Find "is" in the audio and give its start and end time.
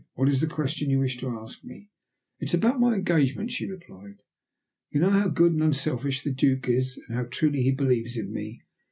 0.29-0.41, 2.47-2.53, 6.67-6.99